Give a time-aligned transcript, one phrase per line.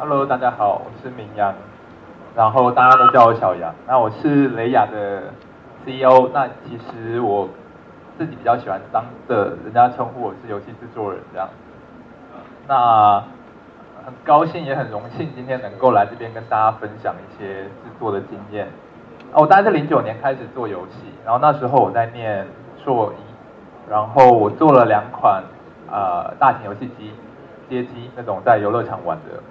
[0.00, 1.54] Hello，大家好，我是明阳，
[2.34, 3.74] 然后大家都叫我小杨。
[3.86, 5.24] 那我是雷亚的
[5.84, 6.30] CEO。
[6.32, 7.46] 那其实我
[8.16, 11.46] 自己比较喜欢当的，人家称呼我是游戏制作人这样。
[12.66, 13.22] 那
[14.02, 18.68] 很高兴也很荣幸今天能够来这边跟大家分享一些制作的经验。
[19.34, 22.46] 哦，我大概是零九年开始做游戏，然后那时候我在念
[22.82, 25.44] 硕一，然后我做了两款
[25.90, 27.12] 呃大型游戏机
[27.68, 29.42] 街机那种在游乐场玩的。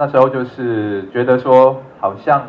[0.00, 2.40] 那时候就是觉得说，好像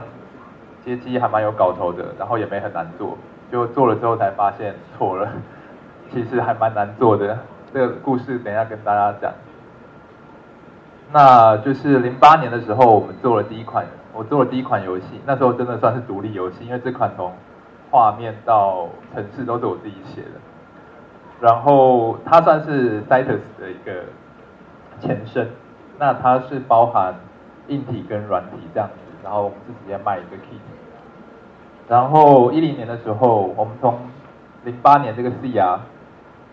[0.85, 3.17] 街机还蛮有搞头的，然后也没很难做，
[3.51, 5.27] 就做了之后才发现错了，
[6.13, 7.39] 其实还蛮难做的。
[7.73, 9.33] 这个故事等一下跟大家讲。
[11.11, 17.33] 那就是零八年的时候，我们做了第一款，我做了第一款游戏，那时候真的算是独立游戏，因为这款从
[17.89, 20.39] 画面到城市都是我自己写的，
[21.41, 24.03] 然后它算是 Citus 的一个
[24.99, 25.49] 前身，
[25.97, 27.16] 那它是包含。
[27.69, 30.59] 硬体跟软体这样子，然后我们是直接卖一个 kit。
[31.88, 33.97] 然后一零年的时候，我们从
[34.63, 35.81] 零八年这个 C 啊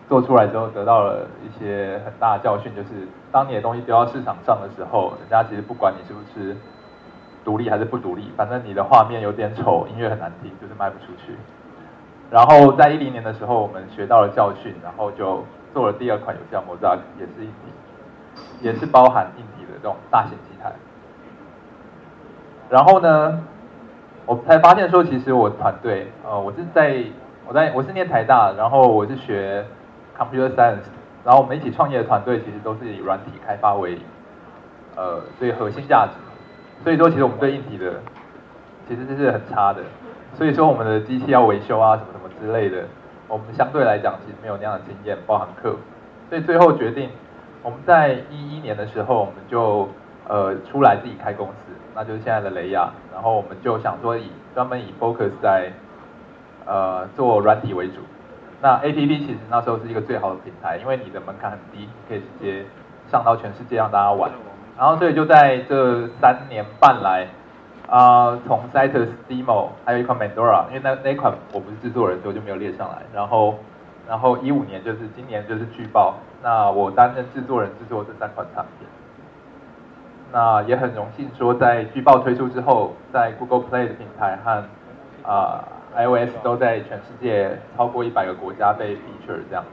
[0.07, 2.89] 做出来之后，得到了一些很大的教训，就是
[3.31, 6.55] 当你的东西丢到市场上的时候，人家其实不管你是不是
[7.43, 11.35] 独立还是不独立，反正你的画面有点丑，音乐很难听，就是卖不出去。
[12.29, 17.71] 然后在一零年的时候，我们学到了教训，然后就做了第二款游戏叫《魔 a 也是硬体，
[18.61, 20.73] 也是包含硬体的这种大型机台。
[22.69, 23.41] 然后呢，
[24.25, 27.01] 我才发现说，其实我团队，呃，我是在
[27.47, 29.63] 我在我是念台大，然后我是学
[30.17, 30.83] computer science，
[31.23, 33.97] 然后我们一起创业的团队其实都是以软体开发为
[34.97, 36.13] 呃最核心价值，
[36.83, 38.01] 所以说其实我们对硬体的
[38.85, 39.81] 其实这是很差的，
[40.33, 42.83] 所以说我们的机器要维修啊什么什么之类的，
[43.29, 45.77] 我们相对来讲其实没有那样的经验，包含客服，
[46.29, 47.09] 所以最后决定
[47.63, 49.87] 我们在一一年的时候，我们就
[50.27, 51.71] 呃出来自己开公司。
[51.97, 55.71] 那就是现在的雷亚，然后我们就想说以专门以 focus 在
[56.63, 57.95] 呃做软体为主。
[58.61, 62.63] 那 A P P 其实那时候是一个最好的平台，因为你的门槛很低，可以直接
[63.09, 64.29] 上到全世界让大家玩。
[64.77, 67.27] 然后所以就在这三年半来，
[67.89, 73.01] 啊从 Citus Demo 还有一款 Mandora，因为那那款我不是制作人，所以我就没有列上来。
[73.11, 73.55] 然后
[74.07, 76.13] 然后一五年就是今年就是巨爆，
[76.43, 78.87] 那我担任制作人制作这三款产品。
[80.31, 84.63] 那也很荣幸说，在巨报推出之后，在 Google Play 的平台和
[85.23, 85.63] 啊
[85.95, 89.63] iOS 都在全世界超过一百个国家被 feature 这样。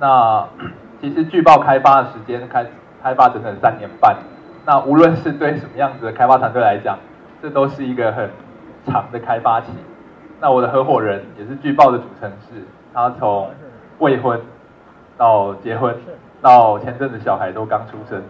[0.00, 0.48] 那
[1.00, 2.66] 其实巨报开发的时间开
[3.02, 4.16] 开发整整三年半，
[4.64, 6.98] 那无论是对什么样子的开发团队来讲，
[7.42, 8.30] 这都是一个很
[8.86, 9.68] 长的开发期。
[10.40, 12.62] 那我的合伙人也是巨报的主程式，
[12.94, 13.50] 他从
[13.98, 14.40] 未婚
[15.18, 15.94] 到结婚，
[16.40, 18.22] 到前阵子小孩都刚出生。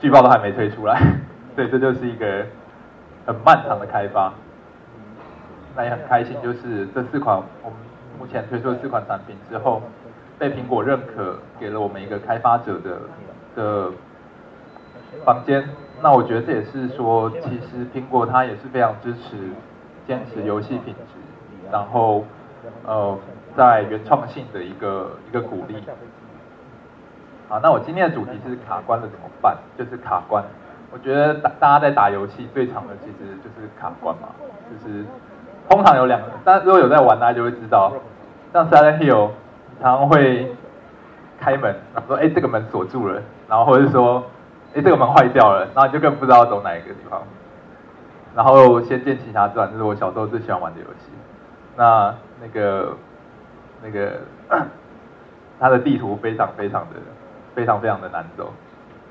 [0.00, 1.00] 剧报都还没推出来，
[1.54, 2.46] 所以这就是一个
[3.26, 4.32] 很漫长的开发。
[5.76, 7.78] 那也很开心，就是这四款我们
[8.18, 9.82] 目前推出的四款产品之后，
[10.38, 13.00] 被苹果认可，给了我们一个开发者的
[13.56, 13.92] 的
[15.24, 15.68] 房间。
[16.00, 19.36] 那我觉得这也是说，其实苹果它也是非常支持
[20.06, 21.18] 坚持游戏品质，
[21.72, 22.24] 然后
[22.84, 23.18] 呃
[23.56, 25.76] 在原创性的一个一个鼓励。
[27.48, 29.56] 好，那我今天的主题是卡关了怎么办？
[29.78, 30.44] 就是卡关。
[30.92, 34.28] 我觉得大大家在打游戏最长的其实就是卡关嘛，
[34.70, 35.04] 就是
[35.68, 37.92] 通常有两个，但如果有在玩大家就会知道，
[38.52, 39.30] 像 Silent Hill
[39.80, 40.54] 常常会
[41.40, 44.24] 开门，然后说哎这个门锁住了，然后或者说
[44.74, 47.22] 哎这个门坏掉了，然后你就更不知道走哪一个地方。
[48.34, 51.10] 然后《仙剑奇侠传》这是我小时候最喜欢玩的游戏，
[51.76, 52.94] 那那个
[53.82, 54.20] 那个
[55.58, 56.96] 它的地图非常非常的。
[57.58, 58.52] 非常非常的难走，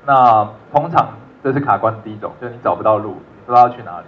[0.06, 1.10] 那通常
[1.44, 4.06] 这是卡关第一种，就是你找不到路，不知道去哪里。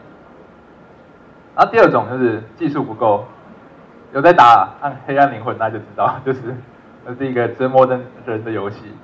[1.55, 3.27] 然后第二种就是技术不够，
[4.15, 6.41] 有在打《暗黑暗灵魂》那就知道， 就是
[7.05, 8.95] 那是一个折磨人人的游戏。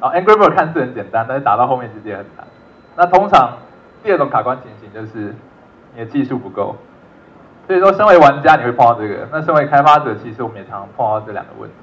[0.00, 2.46] 然后《Angry Bird》看似很简单，但是打到后面其实也很难。
[2.94, 3.58] 那通常
[4.04, 5.34] 第二种卡关情形就是
[5.96, 6.76] 你的技术不够，
[7.66, 11.74] 所以说身为玩家你会碰到这个，那身为开发者其实我们也常常碰到这两个问题。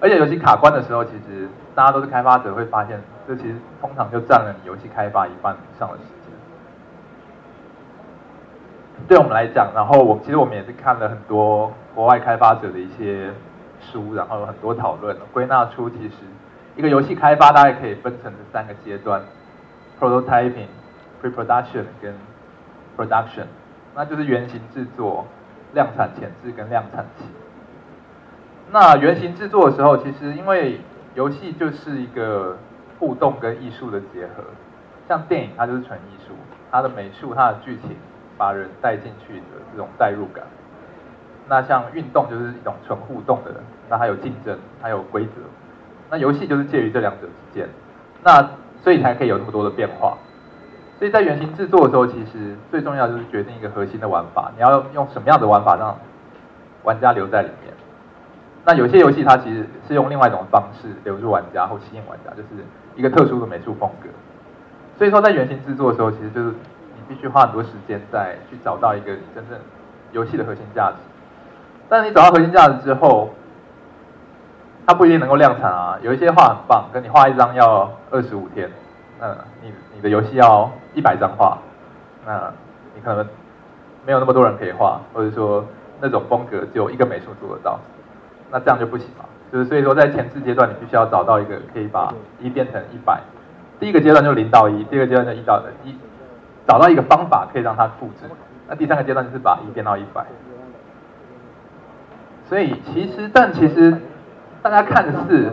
[0.00, 6.32] 而且游戏卡关的时候，其实大家都是开发者，会发现这其实通常就占了你游戏开发一半以上的时间。
[9.06, 13.30] 对我们来讲，然后我其实我们也是看了很多国外开发者的一些
[13.80, 16.14] 书，然后有很多讨论，归纳出其实
[16.76, 19.22] 一个游戏开发大概可以分成这三个阶段
[20.00, 20.68] ：prototyping、
[21.22, 22.14] pre-production 跟
[22.96, 23.46] production，
[23.94, 25.26] 那就是原型制作、
[25.74, 27.24] 量产前置跟量产期。
[28.72, 30.80] 那原型制作的时候，其实因为
[31.14, 32.56] 游戏就是一个
[32.98, 34.44] 互动跟艺术的结合。
[35.08, 36.34] 像电影，它就是纯艺术，
[36.70, 37.96] 它的美术、它的剧情，
[38.38, 40.44] 把人带进去的这种代入感。
[41.48, 43.50] 那像运动就是一种纯互动的，
[43.88, 45.32] 那还有竞争，还有规则。
[46.08, 47.68] 那游戏就是介于这两者之间，
[48.22, 48.50] 那
[48.84, 50.16] 所以才可以有那么多的变化。
[51.00, 55.98] 所以在原型制作的时候，其实最重要就是决定一个核心的玩法，你要用什么样的玩法让
[56.84, 57.74] 玩家留在里面。
[58.64, 62.48] 那有些游戏它其实是用另外一种方式留住玩家或吸引玩家，就是
[62.94, 64.08] 一个特殊的美术风格。
[64.98, 69.58] 所以说在原型制作的时候，其实就是你必须花很多时间在去找到一个你真正
[70.12, 70.96] 游戏的核心价值。
[71.88, 73.30] 但你找到核心价值之后，
[74.86, 75.98] 它不一定能够量产啊。
[76.02, 78.70] 有一些画很棒，跟你画一张要二十五天，
[79.18, 81.58] 那你你的游戏要一百张画，
[82.26, 82.52] 那
[82.94, 83.26] 你可能
[84.04, 85.64] 没有那么多人可以画，或者说
[86.00, 87.80] 那种风格只有一个美术做得到，
[88.50, 89.24] 那这样就不行嘛。
[89.52, 93.20] 就是所以说在前置阶段，你必须要找到一个可以把一变成一百。
[93.80, 95.94] 第一个阶段就零到一，第二个阶段就一到一，
[96.66, 98.30] 找到一个方法可以让它复制。
[98.68, 100.24] 那第三个阶段就是把一变到一百。
[102.48, 103.96] 所以其实，但其实
[104.62, 105.52] 大家看似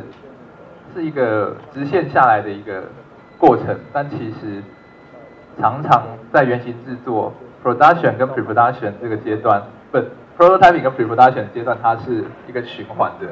[0.94, 2.84] 是一个直线下来的一个
[3.38, 4.62] 过程，但其实
[5.60, 7.34] 常常在原型制作
[7.64, 9.62] （production） 跟 pre-production 这个阶段，
[9.92, 10.00] 不
[10.38, 13.28] ，prototyping 跟 pre-production 阶段，它是一个循环的。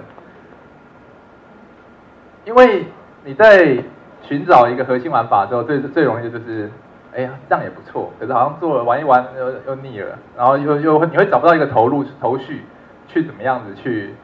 [2.46, 2.86] 因为
[3.24, 3.78] 你在
[4.22, 6.72] 寻找一个核心玩法之后，最最容易的就是，
[7.16, 12.64] 哎呀，这样也不错，可是好像做了玩一玩又又腻了，然后又又你会找不到一个投入头绪。
[13.08, 14.16] 去怎么样子去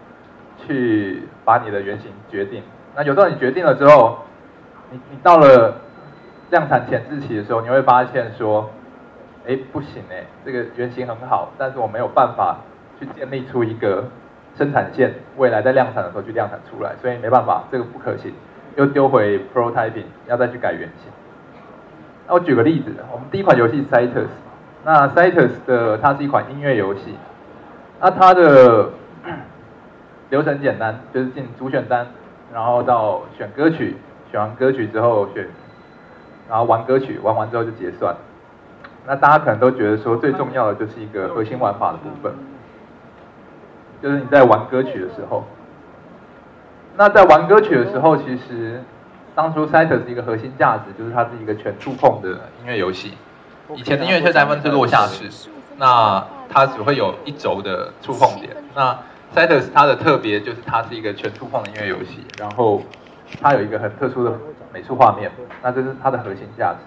[0.58, 2.64] 去把你的原型决定？
[2.96, 4.18] 那有时候你决定了之后，
[4.90, 5.76] 你你到了
[6.50, 8.72] 量产前置期的时候，你会发现说，
[9.48, 12.58] 哎，不行哎，这个原型很好，但是我没有办法
[13.02, 14.06] 去建立出一个
[14.56, 18.32] 生产线，未来在量产的时候去量产出来，所以没办法，这个不可行，
[18.76, 21.12] 又丢回 prototyping，要再去改原型。
[22.28, 24.28] 那我举个例子，我们第一款游戏 Citus，
[24.86, 27.16] 那 Citus 的它是一款音乐游戏。
[28.00, 28.90] 那它的
[30.30, 32.08] 流程简单，就是进主选单，
[32.54, 33.98] 然后到选歌曲，
[34.30, 35.48] 选完歌曲之后选，
[36.48, 38.16] 然后玩歌曲，玩完之后就结算。
[39.08, 42.32] 那大家可能都觉得说最重要的就是一个核心玩法的部分，
[44.02, 45.44] 就是你在玩歌曲的时候。
[46.98, 48.84] 那在玩歌曲的时候，其实
[49.34, 53.14] 当初 Cytus 一个核心价值就是它是一个全触控的音乐游戏。
[53.74, 58.56] 以前的音乐圈三分是落下式，那它只会有一轴的触碰点。
[58.76, 59.00] 那
[59.34, 62.82] Cytus 它的特别就是它是一个全触碰的音乐游戏，然后
[63.42, 64.34] 它有一个很特殊的
[64.74, 65.32] 美术画面，
[65.64, 66.80] 那这是它的核心价值。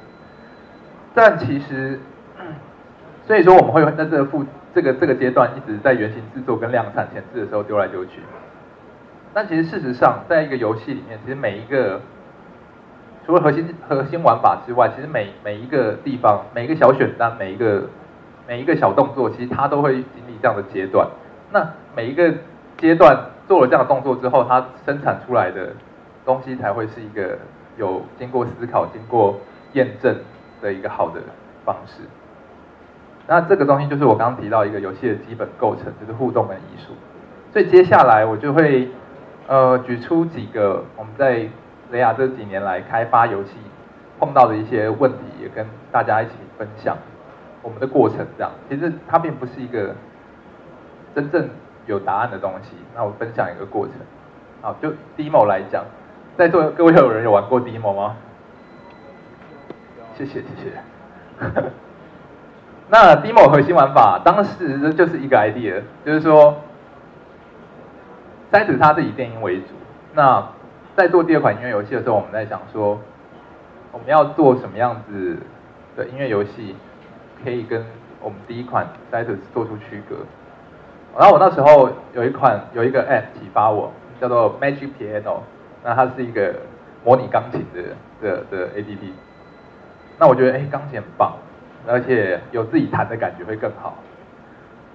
[1.14, 1.99] 但其实，
[3.26, 4.44] 所以说我们会在这个复
[4.75, 8.21] 这个这个阶段一直在原型制作跟量产前置的时候丢来丢去。
[9.32, 12.00] 但其实事实上，在一个游戏里面，其实每一个
[13.25, 17.85] 除了核心核心玩法之外，其实每每一个地方每一个小选单每一个。
[18.47, 21.09] 每一个小动作，其实它都会经历这样的阶段。
[21.50, 21.67] 那
[21.97, 22.31] 每一个
[22.76, 23.19] 阶段
[23.49, 25.73] 做了这样的动作之后，它生产出来的
[26.26, 27.38] 东西才会是一个
[27.79, 29.41] 有经过思考、经过
[29.73, 30.15] 验证
[30.61, 31.23] 的一个好的
[31.65, 32.03] 方式。
[33.26, 36.93] 那这个东西就是我刚刚提到一个游戏的基本构成，就是互动跟艺术。
[37.53, 38.88] 所以接下来我就会
[39.47, 41.49] 呃举出几个我们在
[41.91, 43.50] 雷亚这几年来开发游戏
[44.19, 46.97] 碰到的一些问题，也跟大家一起分享。
[47.62, 49.95] 我们的过程这样，其实它并不是一个
[51.14, 51.49] 真正
[51.87, 52.76] 有答案的东西。
[52.95, 53.95] 那我分享一个过程，
[54.61, 55.83] 好，就 demo 来讲，
[56.37, 58.16] 在座各位有人有玩过 demo 吗？
[60.14, 61.71] 谢谢谢谢。
[62.88, 66.57] 那 demo 核心玩法当时就是一个 idea，就是说，
[68.53, 69.67] 三子它是以电音为主。
[70.14, 70.47] 那
[70.97, 73.00] 在做第二款音乐游戏的时候，我们在想说，
[73.91, 75.38] 我们要做什么样子
[75.97, 76.76] 的音乐游戏？
[77.43, 77.85] 可以跟
[78.23, 80.17] 我们第一款 Citus 做出区隔。
[81.19, 85.41] 然后我那时候有一款有一个 App 启发我，叫做 Magic Piano。
[85.83, 86.55] 那它是一个
[87.05, 87.83] 模拟钢琴的
[88.23, 89.11] 的的 APP。
[90.19, 91.35] 那我觉得哎，钢琴很棒，
[91.87, 93.95] 而且有自己弹的感觉会更好。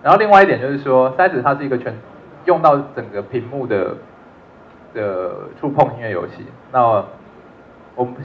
[0.04, 1.94] 然后另外一点就是说塞子它是一个全
[2.46, 3.96] 用到整个屏幕的
[4.94, 6.46] 的触碰音乐游戏。
[6.72, 7.04] 那
[7.96, 8.16] 我们。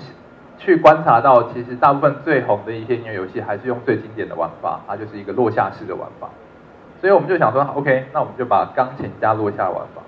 [0.57, 6.31] 去观察到，其实大部分最红的一些音乐游戏还是用最经典的玩法，它就是一个落下式的玩法。
[7.01, 10.01] 所以我们就想说，OK，那我们就把钢琴加落下玩法。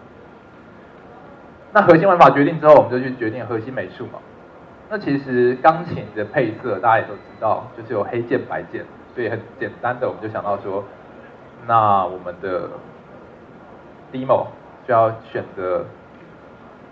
[1.72, 4.20] 那核心玩法决定之后，我们就去决定核心美术嘛。
[4.88, 10.84] 那其实钢琴的配色大家也都知道，就是有黑键白键，所以很简单的我们就想到说，
[11.66, 12.68] 那我们的
[14.12, 14.46] demo
[14.86, 15.84] 就要选择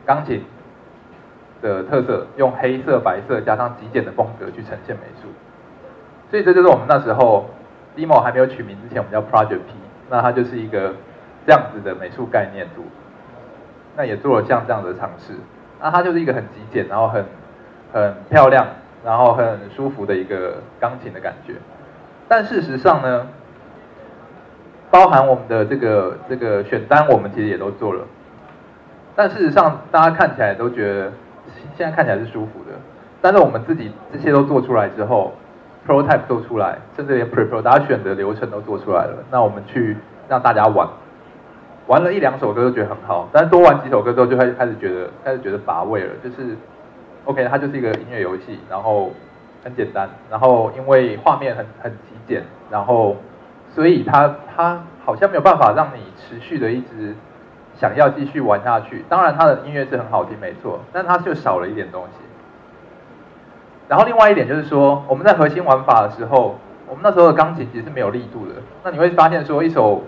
[0.05, 0.45] 钢琴。
[1.63, 5.29] 的特色，用黑色、白色加上极简的风格去呈现美术。
[6.31, 7.49] 所以这就是我们那时候
[7.97, 9.73] demo 还没有取名之前，我们叫 Project P，
[10.11, 10.95] 那它就是一个
[11.47, 12.83] 这样子的美术概念图。
[13.97, 15.33] 那也做了像这样的尝试，
[15.81, 17.25] 那它就是一个很极简，然后很
[17.95, 18.67] 很漂亮，
[19.05, 21.55] 然后很舒服的一个钢琴的感觉。
[22.27, 23.25] 但事实上呢，
[24.91, 28.05] 包含我们的这个这个选单，我们其实也都做了。
[29.15, 31.13] 但事实上，大家看起来都觉得
[31.77, 32.77] 现在看起来是舒服的。
[33.23, 35.33] 但是我们自己这些都做出来之后
[35.87, 39.19] ，prototype 做出来，甚至连 pre-production 的流程都做出来了。
[39.31, 39.97] 那我们去
[40.29, 40.89] 让大家玩，
[41.87, 46.11] 玩了一两首歌都觉得很好，但是多玩几首歌之后，就会开始觉得开始觉得乏味了。
[46.25, 46.57] 就是
[47.25, 49.13] OK，它就是一个音乐游戏，然后
[49.63, 53.17] 很简单，然后因为画面很很极简，然后
[53.75, 57.15] 所以它它好像没有办法让你持续的一直。
[57.77, 62.25] 想要继续玩下去，当然它的音乐是很好听，没错，但它就少了一点东西。
[63.89, 68.53] 然后另外一点就是说，我们在核心玩法的时候，我们那时候的钢琴其实是没有力度的。
[68.85, 70.05] 那你会发现说，一首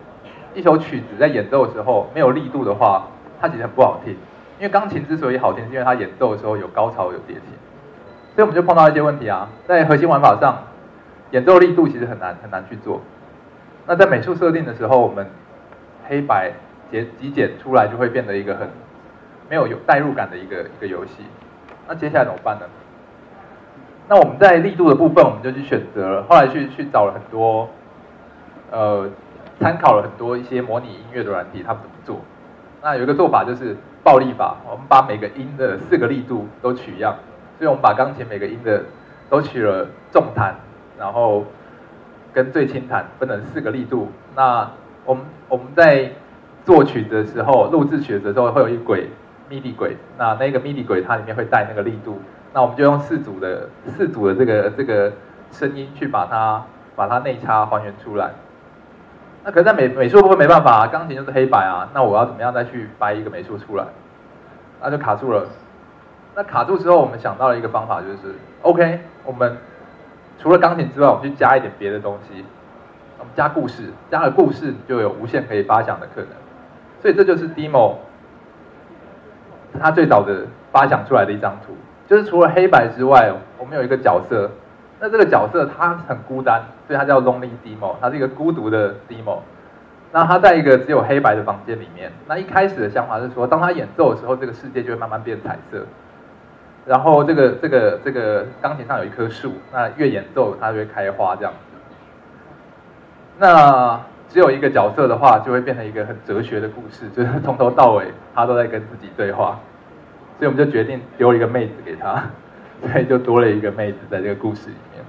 [0.54, 3.08] 一首曲子在演奏的时候没有力度的话，
[3.40, 4.16] 它其实很不好听。
[4.58, 7.42] 因为钢琴之所以好听，是因为它演奏的时候有高潮有跌起。
[8.34, 10.58] 所以我们就碰到一些问题啊，在核心玩法上，
[11.30, 13.00] 演奏力度其实很难很难去做。
[13.86, 15.26] 那在美术设定的时候，我们
[16.08, 16.52] 黑白。
[16.88, 18.68] 极极简出来就会变得一个很
[19.50, 21.24] 没有有代入感的一个一个游戏。
[21.88, 22.66] 那接下来怎么办呢？
[24.06, 27.68] 那我们在力度的部分，我们就去选择，后来去去找了很多，
[28.70, 29.10] 呃，
[29.58, 32.20] 参考了很多一些模拟音乐的软体，他们怎么做？
[32.80, 37.16] 那有一个做法就是暴力法，我们把每个音的四个力度都取样，
[37.58, 38.84] 所以我们把钢琴每个音的
[39.28, 40.54] 都取了重弹，
[40.96, 41.44] 然后
[42.32, 44.08] 跟最轻弹分成四个力度。
[44.36, 44.70] 那
[45.04, 46.12] 我们我们在
[46.64, 49.08] 作曲的时候，录制曲的时候会有一轨
[49.50, 52.20] MIDI 轨，那那个 MIDI 轨它里面会带那个力度，
[52.54, 55.12] 那我们就用四组的四组的这个这个
[55.50, 58.30] 声音去把它把它内插还原出来。
[59.46, 63.84] 那可是在美美术部分没办法，啊钢琴就是黑白啊，那我要怎么样再去掰一个美术出来？
[64.82, 65.46] 那就卡住了。
[66.34, 69.56] 那卡住之后，我们想到了一个方法，就是 OK，我们
[70.40, 72.44] 除了钢琴之外，我们去加一点别的东西，
[73.20, 76.30] 我们加故事，加了故事就有无限可以发想的可能。
[77.00, 77.94] 所以这就是 demo，
[79.80, 81.72] 它最早的发想出来的一张图，
[82.08, 84.50] 就是除了黑白之外，我们有一个角色，
[84.98, 89.38] 那这个角色他很孤单，所以他叫 lonely demo，他是一个孤独的 demo。
[90.12, 95.84] 那他在一个只有黑白的房间里面，那一开始的想法是说，当他演奏的时候，这个世界就会慢慢变彩色，
[96.86, 101.58] 然后这个这个这个钢琴上有一棵树，那越演奏它就会开花这样子。
[103.38, 104.00] 那
[104.30, 109.58] 只有一个角色的话，就会变成一个很哲学的故事，就是从头到尾他都在跟自己对话，
[110.38, 112.24] 所以我们就决定丢一个妹子给他，
[112.82, 115.04] 所以就多了一个妹子在这个故事里面，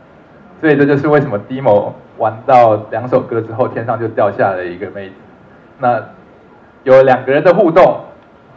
[0.59, 5.15] 所以这就是为什么 demo 玩到两首歌之后，天上就掉下了一个妹子，
[5.79, 6.03] 那
[6.83, 8.01] 有两个人的互动，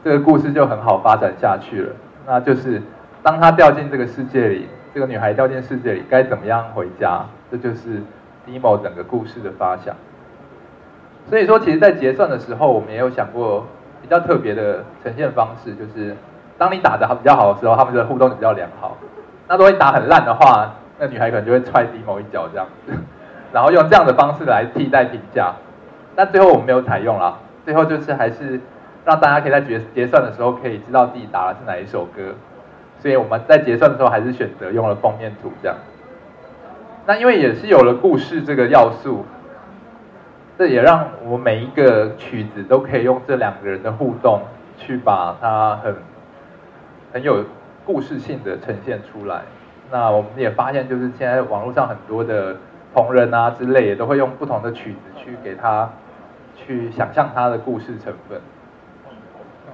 [0.04, 1.92] 这个故事就很好发展下去了。
[2.26, 2.80] 那就是
[3.22, 7.24] 当他掉进这个世界里，这个女孩掉进世界里，该怎么样回家？
[7.50, 8.00] 这就是
[8.46, 9.96] demo 整个故事的发想。
[11.28, 13.66] 所以说，其实，在结算的时候，我们也有想过
[14.00, 16.16] 比较特别的呈现方式，就是
[16.60, 18.94] 当你打的比较好的时候，他们的互动比较良好。
[19.48, 22.92] 那如果你打很烂的话，那女孩可能就会踹低某一脚这样子，
[23.50, 25.54] 然后用这样的方式来替代评价。
[26.16, 28.60] 那最后我们没有采用啦，最后就是还是
[29.06, 32.34] 让大家可以在结结算的时候可以知道自己打的是哪一首歌。
[32.98, 35.78] 所以我们在结算的时候还是选择用了封面图这样。
[37.06, 39.24] 那因为也是有了故事这个要素。
[40.58, 44.42] 这也让我每一个曲子都可以用这两个人的互动，
[44.76, 45.96] 去把它很
[47.12, 47.44] 很有
[47.84, 49.42] 故事性的呈现出来。
[49.90, 52.56] 那我们也发现，就是现在网络上很多的
[52.94, 55.90] 同人啊之类，也都会用不同的曲子去给他
[56.56, 58.40] 去想象他的故事成分。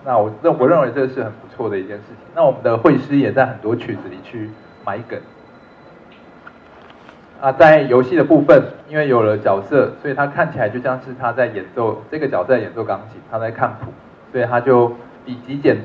[0.05, 2.27] 那我认我认为这是很不错的一件事情。
[2.35, 4.51] 那我们的会师也在很多曲子里去
[4.85, 5.19] 埋梗。
[7.39, 13.93] 啊，在游戏的部分，因为有了角色，所以他看起来就像是他在演奏这个角色在演奏钢琴，他在看谱，
[14.33, 14.91] 所以他就
[15.25, 15.77] 比极简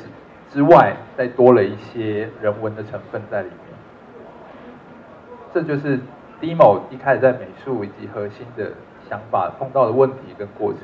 [0.51, 3.57] 之外，再多了一些人文的成分在里面。
[5.53, 5.99] 这就是
[6.41, 8.71] demo 一开始在美术以及核心的
[9.09, 10.81] 想法碰到的问题跟过程。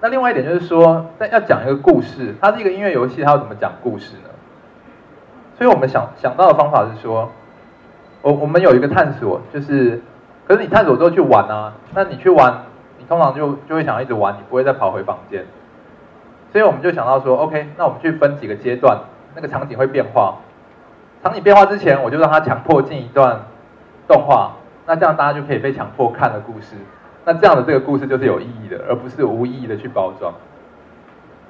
[0.00, 4.30] 那另外一点就是说，但要讲一个故事，它是一个音乐游戏，它要怎么讲故事呢？
[5.56, 7.30] 所以我们想想到的方法是说。
[8.24, 10.00] 我我们有一个探索，就是，
[10.46, 12.56] 可是你探索之后去玩啊，那你去玩，
[12.96, 15.44] 你通常就就会想要一直玩，你不会再跑回房间。
[16.52, 18.98] 所以我们就想到说，OK，那我们去分几个阶段，
[19.34, 20.36] 那个场景会变化。
[21.22, 23.40] 场景变化之前，我就让他强迫进一段
[24.06, 24.52] 动画，
[24.86, 26.76] 那这样大家就可以被强迫看的故事。
[27.24, 30.34] 那这样的这个故事就是有意义的，而不是无意义的去包装。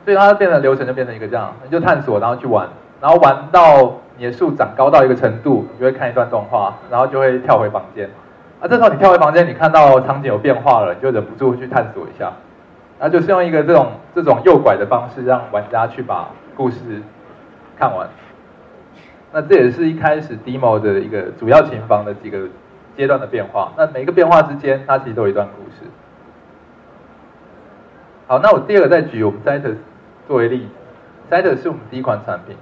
[0.04, 2.68] 所以它变成流程就变成一个这样，你就探索，然后去玩，
[3.00, 8.08] 然后玩到你的树长高到一个程度，你就会看一段动画，然后就会跳回房间。
[8.60, 12.30] 啊，这时候你跳回房间，你看到场景有变化了，你就忍不住去探索一下。
[13.02, 17.02] 那就是用一个这种这种诱拐的方式，让玩家去把故事
[17.76, 18.08] 看完。
[19.32, 22.46] 那这也是一开始 demo 的一个主要琴房的几个
[22.96, 23.72] 阶段的变化。
[23.76, 25.90] 那每一个变化之间，它其实都有一段故事。
[28.28, 29.74] 好，那我第二个再举我们 z e t
[30.28, 30.68] 作为例子
[31.28, 32.56] z e t 是我们第一款产品。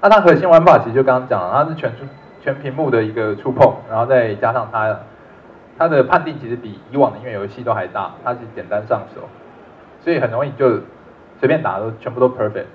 [0.00, 1.92] 那它核心玩法其实就刚刚讲了，它是全
[2.40, 4.98] 全屏幕的一个触碰，然后再加上它
[5.76, 9.28] 它的判定其实比以往的音乐游戏都还大，它是简单上手，
[10.04, 10.68] 所以很容易就
[11.40, 12.66] 随便打都全部都 perfect。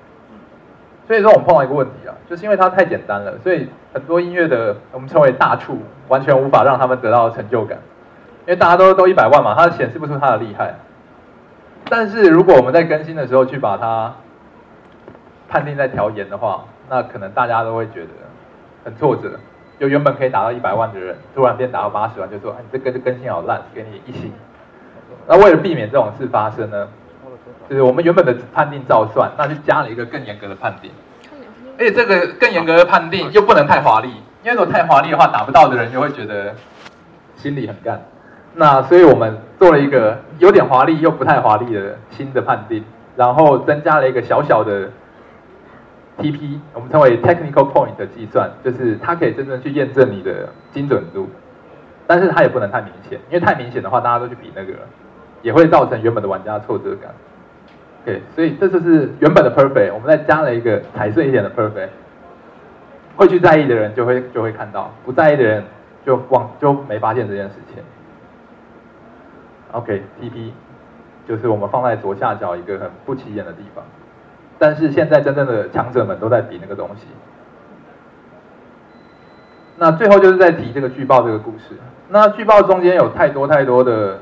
[1.08, 7.78] 所以说我们碰到一个问题啊，就是因为它太简单了，所以很多音乐的我们称为大触，完全无法让他们得到成就感，
[8.46, 10.76] 因为大家都都一百万嘛，它显示不出它的厉害。
[11.90, 14.14] 但是如果我们在更新的时候去把它
[15.48, 18.10] 判定在调严的话，那可能大家都会觉得
[18.84, 19.32] 很挫折。
[19.80, 24.32] 就原本可以达到一百万的人，突然变达到八十万，就说：“哎，你这个更新好烂，给你一星。”
[25.26, 26.88] 那为了避免这种事发生呢，
[27.70, 30.90] 就是我们原本的判定照算，那就加了一个更严格的判定。
[31.78, 34.10] 而且这个更严格的判定又不能太华丽，
[34.44, 36.54] 因为如果太华丽的话，打不到的人就会觉得
[37.36, 38.02] 心里很干。
[38.56, 42.84] 那所以我们做了一个有点华丽又不太华丽的新的判定，
[43.16, 44.90] 然后增加了一个小小的
[46.18, 51.30] TP，我们称为 Technical Point 的计算，就是它可以真正去验证你的精准度，
[52.08, 54.74] 但是它也不能太明显，因为太明显的话，大家都去比那个，
[55.44, 57.14] 也会造成原本的玩家挫折感。
[58.10, 61.90] OK，所以这就是原本的 Perfect，我们再加了一个彩色一点的 Perfect，
[63.16, 65.64] 会去在意的人就会就会看到，不在意的人
[66.06, 67.84] 就忘就没发现这件事情。
[69.72, 70.52] OK，TP
[71.28, 73.84] 就是我们放在左下角一个很不起眼的地方，
[74.58, 77.06] 但是现在真正的强者们都在比那个东西。
[79.78, 81.78] 那最后就是在提这个巨报这个故事。
[82.10, 84.20] 那巨报中间有太多太多的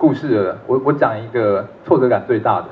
[0.00, 2.68] 故事了，我我讲一个挫折感最大的，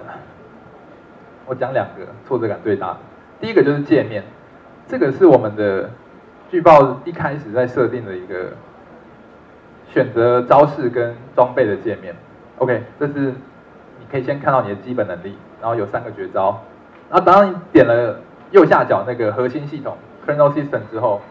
[1.45, 2.97] 我讲两个挫折感最大的。
[3.39, 4.25] 第一个就是界面，
[4.87, 5.91] 这个是我们的
[6.51, 8.53] 剧报一开始在设定的一个。
[9.91, 12.15] 选择招式跟装备的界面
[12.59, 13.33] ，OK，这是
[13.99, 16.63] 你可以先看到你的基本能力，然后有三个绝招，
[17.09, 21.23] 然后当你点了右下角那个核心系统 Kernel System 之后，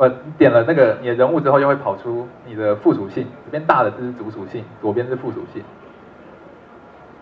[0.00, 5.62] 呃，你点了那个你的人物之后，又会跑出你的附属性，这边大的这是主属性，左边是附属性，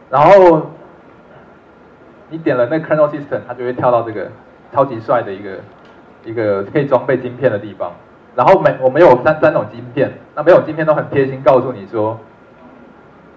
[0.09, 0.63] 然后
[2.31, 4.31] 你点了那 Kernel System，它就会跳到这个
[4.73, 5.59] 超级帅的一个
[6.25, 7.91] 一个可以装备晶片的地方。
[8.37, 12.17] 然后每我们有三三种晶片，那每种晶片都很贴心告诉你说，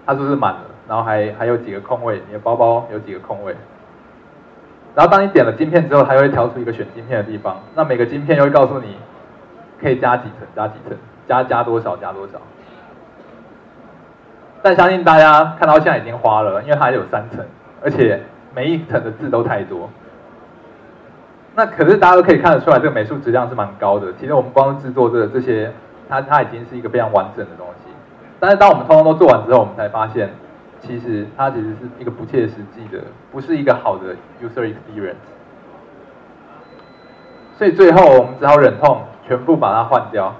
[0.06, 3.56] 它是不是满了，然后还还有几个空位，你的包包有几个空位。
[4.94, 8.94] 然后当你点了晶片之后，它又会调出一个选晶片的地方，那每个晶片又会告诉你
[9.82, 12.38] 可以加几层，加几层，加加多少，加多少。
[14.62, 17.44] 但相信大家看到现在已经花了，因为它有三层，
[17.82, 18.20] 而且
[18.54, 19.90] 每一层的字都太多。
[21.54, 24.12] 那可是大家都可以看得出来，这个美术质量是蛮高的。
[24.20, 25.72] 其实我们光制作这这些，
[26.08, 27.90] 它它已经是一个非常完整的东西。
[28.40, 30.30] 但是当我们通通都做完之后，我们才发现，
[30.80, 35.14] 其实它其实是一个不切实际的，不是一个好的 user experience。
[37.58, 40.34] 所以最后我们只好忍痛全部把它换掉，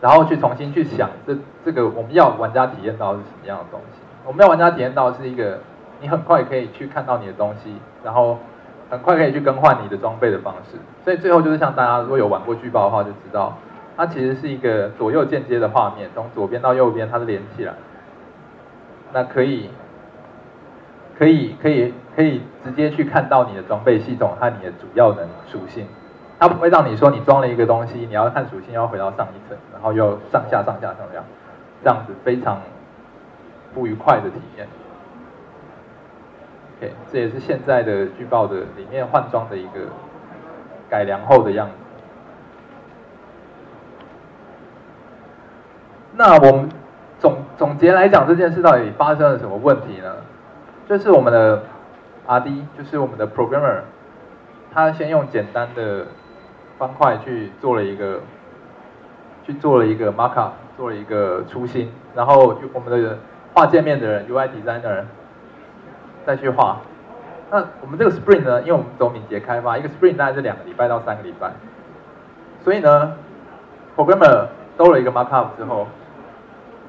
[0.00, 4.00] 然后去重新去想这这个我们要玩家体验到是什么样的东西。
[4.24, 5.60] 我们要玩家体验到是一个
[6.00, 7.74] 你很快可以去看到你的东西，
[8.04, 8.38] 然后。
[8.88, 13.52] 很快可以去更换你的装备的方式，所以最后就是像大家如果有玩过巨报的话，就知道
[13.96, 17.74] 它其实是一个左右间接的画面，从左边到右边它是连起来，
[19.12, 19.70] 那可以
[21.18, 25.88] 可以可以可以直接去看到你的装备系统和你的主要的属性，
[26.38, 31.22] 它不会让你说你装了一个东西，你要看属性要回到上一层，然后又上下上下上下，
[31.82, 32.60] 这样子非常
[33.74, 34.68] 不愉快的体验。
[36.78, 39.80] OK，这也是现在的剧报的里面换装的一个
[40.90, 41.72] 改良后的样子。
[46.18, 46.68] 那我们
[47.18, 50.16] 总总结来讲，这件事到底发生了什么问题呢？
[50.88, 51.62] 就是我们的
[52.26, 53.80] RD，就是我们的 Programmer，
[54.72, 56.06] 他先用简单的
[56.78, 58.20] 方块去做了一个
[59.44, 63.18] 去做了一个 Markup，做了一个初心，然后就我们的
[63.54, 65.04] 画界面的人 UI Designer。
[66.26, 66.78] 再去画，
[67.52, 71.52] 那我们这个 Spring 呢，因为我们走敏捷开发，一个 Spring 大概是两个礼拜到三个礼拜，
[72.64, 73.12] 所以呢
[73.96, 75.86] ，Programmer 兜了一个 Markup 之后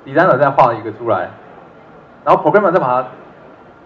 [0.07, 1.29] ，Designer 再画了一个出来，
[2.25, 3.07] 然后 Programmer 再把它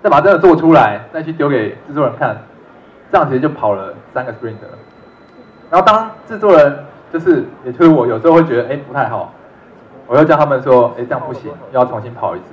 [0.01, 2.37] 再把这个做出来，再去丢给制作人看，
[3.11, 4.69] 这样其实就跑了三个 Spring 的。
[5.71, 9.33] 然后当制作人就是，也就是我有时候会觉得哎不太好，
[10.05, 12.47] 我又叫他们说哎这样不行，又要重新跑一次。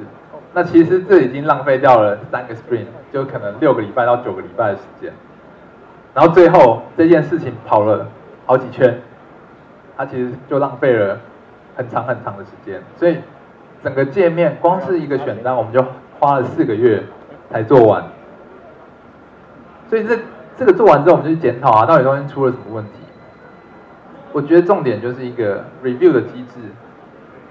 [0.54, 5.12] 那其实这已经浪费掉了三个 Spring，就可能六个礼拜到九个礼拜的时间。
[6.14, 8.06] 然后最后这件事情跑了
[8.46, 8.98] 好几圈，
[9.96, 11.18] 它其实就浪费了
[11.76, 12.80] 很长很长的时间。
[12.96, 13.18] 所以
[13.84, 15.84] 整个界面光是一个选单，我们就
[16.18, 17.02] 花了四个月
[17.52, 18.02] 才做完。
[19.90, 20.18] 所以这
[20.56, 22.92] 这个做完之后，我们就去检讨啊，到底中间出了什么问题。
[24.32, 26.60] 我觉得重点就是一个 review 的机制，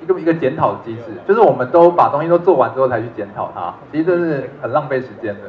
[0.01, 5.41] 一个一个检讨的机制，就是我们都把东西都做完之后才去检讨它，其实这是很浪费时间的。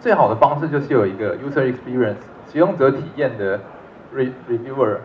[0.00, 2.16] 最好的方式就是有一个 user experience
[2.52, 3.58] 使用者体验的
[4.14, 4.98] reviewer，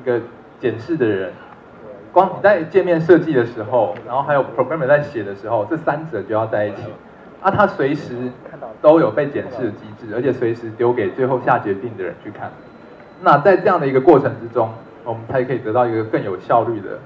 [0.00, 0.20] 一个
[0.60, 1.32] 检视的人。
[2.12, 6.82] 光你在界面设计的时候，然后还有 programmer 在写的时候，这三者就要在一起。
[7.40, 8.14] 啊，他随时
[8.80, 12.50] 都有被检视的机制，而且随时丢给最后下决定的人去看。
[13.20, 14.70] 那在这样的一个过程之中，
[15.04, 16.98] 我们才可以得到一个更有效率的、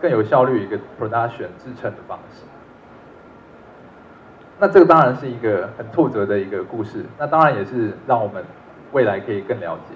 [0.00, 2.44] 更有效率一个 production 制成的方式。
[4.58, 8.42] 那这个当然是一个很挫折的一个故事，那当然也是让我们
[8.92, 9.94] 未来可以更了解。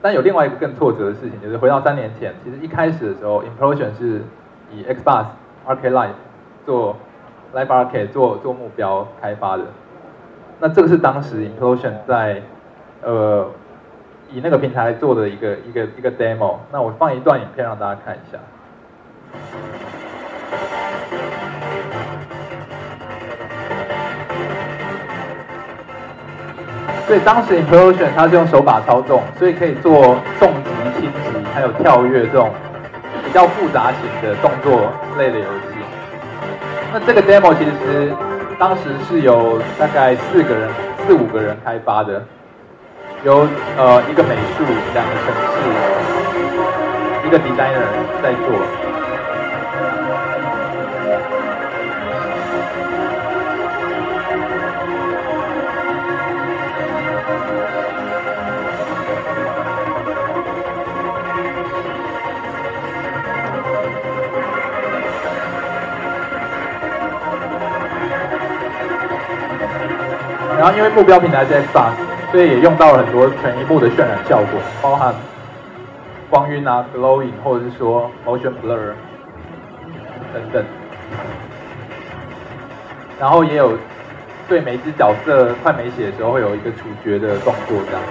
[0.00, 4.22] 但有另外一个更挫折的事情，就是回到三年前，其实一开始的时候，Implosion 是
[4.70, 5.26] 以 Xbox
[5.66, 6.14] Arcade Live
[6.64, 6.96] 做
[7.54, 9.64] Live Arcade 做做目标开发的。
[10.58, 12.42] 那这个是当时 Implosion 在
[13.02, 13.50] 呃。
[14.34, 18.38] 以那个平台做的一个一个一个 demo，那我放一段影片让大家看一下。
[27.06, 32.50] 所以当时 Implosion 它是用手把操纵，所以可以做重击、轻击，还有跳跃这种
[33.26, 35.76] 比较复杂型的动作类的游戏。
[36.90, 38.14] 那这个 demo 其实
[38.58, 40.70] 当时是有大概四个人、
[41.06, 42.24] 四五个人开发的。
[43.24, 45.58] 有呃一个美术，两个城市，
[47.24, 47.86] 一个 designer
[48.20, 48.48] 在做。
[70.58, 72.11] 然后因为目标平台是 Xbox。
[72.32, 75.14] 所以也用到了很多全一幕的渲染效果，包含
[76.30, 78.94] 光晕啊、glowing，或者是说 motion blur
[80.32, 80.64] 等等。
[83.20, 83.76] 然后也有
[84.48, 88.02] 对每只角色快没血的时候，会有一个处决的动作这样。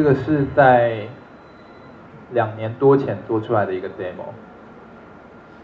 [0.00, 1.02] 这个是在
[2.30, 4.32] 两年多前做出来的一个 demo，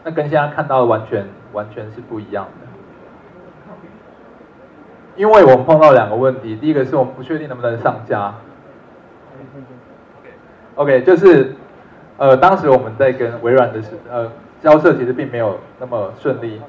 [0.05, 2.67] 那跟现在看到的完全完全是不一样的。
[5.17, 8.35] 因为我们碰到两个问题，第一个是我们不确定能不能上架。
[10.75, 11.57] OK，就是
[12.19, 16.61] 呃，当时我们在跟微软的是呃交涉，其实并没有那么顺利，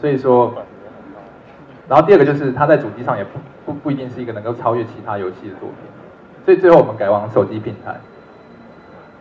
[0.00, 0.52] 所以说，
[1.88, 6.01] 然后第二个就是它在主机上也不不不一定是一个能够超越其他游戏的作品。
[6.44, 8.00] 所以最后我们改往手机平台，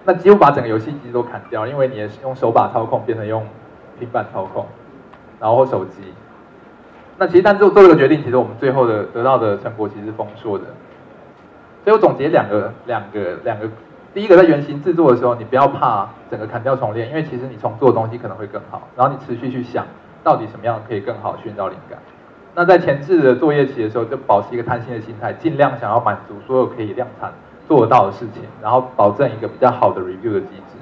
[0.06, 3.46] 那几乎把整个游戏机都砍掉，因为你也是用手把操控变成用
[4.00, 4.66] 平板操控，
[5.40, 6.02] 然后手机。
[7.18, 10.66] 那其实但做做这个决定，其实我们最后的得到的成果其实是丰硕的。
[11.84, 13.70] 所以我总结两个两个两个，
[14.14, 18.88] 第一个在原型制作的时候，你不要怕整个砍掉重练，因为其实你重做的东西可能会更好。
[18.96, 19.86] 然后你持续去想，
[20.24, 22.00] 到底什么样可以更好寻找灵感。
[22.54, 27.34] 那在前置的作业期的时候，就保持一个贪心的心态，尽量想要满足所有可以量产
[27.68, 30.78] 做得到的事情，然后保证一个比较好的 review 的机制。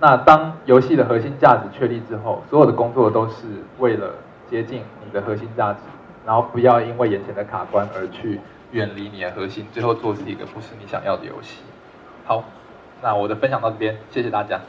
[0.00, 3.46] 那当游戏的核心价值确立之后，所有的工作都是
[3.78, 4.12] 为了
[4.48, 5.80] 接近你的核心价值，
[6.24, 8.38] 然后不要因为眼前的卡关而去
[8.70, 11.62] 远离你的核心，最后做出一个不是你想要的游戏。
[12.24, 12.44] 好，
[13.02, 14.60] 那我的分享到这边，谢谢大家。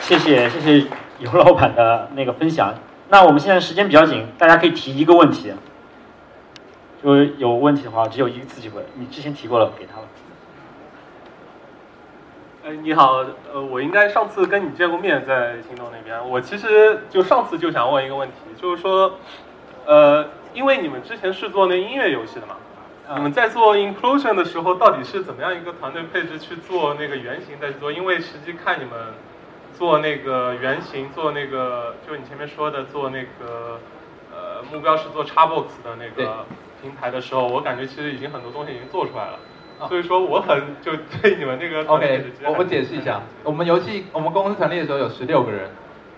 [0.00, 1.01] 谢谢，谢谢。
[1.18, 2.74] 尤老板的那个分享，
[3.08, 5.52] 那我们现在时间比较紧，大家可以提一个问题，
[7.00, 8.84] 如果有问题的话，只有一次机会。
[8.94, 10.06] 你之前提过了，给他了。
[12.64, 16.28] 哎，你好，呃，我应该上次跟你见过面，在京东那边。
[16.28, 19.14] 我其实就上次就想问一个问题，就是说，
[19.84, 22.54] 呃，因为你们之前是做那音乐游戏的嘛，
[23.16, 27.90] 你们在做 inclusion 的时候，到底是怎么样一个团队配置去做那个原型再去做？
[27.90, 28.92] 因为实际看你们
[29.82, 33.80] 做那个原型，做那个就你前面说的做那个
[34.30, 36.46] 呃目标是做 Xbox 的那个
[36.80, 39.40] 平台的时候，我感觉其实已经很多东西已经做出来了。
[39.88, 45.68] 所以说我很就对你们那个 OK，我我解释一下， 我们游戏我们公司成立的时候有十六个人，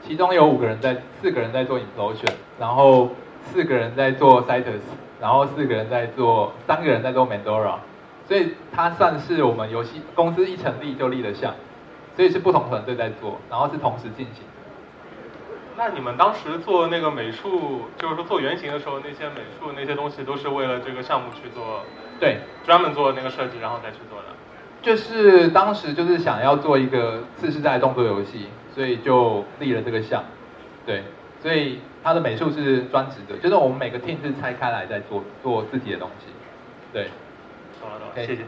[0.03, 3.09] 其中有五个人在，四个人在做 Implosion，然后
[3.45, 4.83] 四个人在做 Citus，
[5.23, 7.77] 然后四个人在做，三个人在做 Mandora，
[8.29, 11.55] 所以它算是我们游戏公司一成立就立了项，
[12.17, 14.45] 所以是不同团队在做，然后是同时进行。
[15.77, 21.83] 那你们当时做那个美术，就是说做原型的时候，那些美术那些东西都是为了这个项目去做？
[22.21, 24.27] 对，专门做那个设计，然后再去做的。
[24.81, 30.23] 就是当时就是想要做一个次世代动作游戏，所以就立了这个项。
[30.87, 31.03] 对，
[31.43, 36.27] 所以它的美术是专职的，就是我们每个 team 是拆开来在做做自己的东西。
[36.93, 37.09] 对，
[37.81, 38.45] 懂了懂了，谢谢。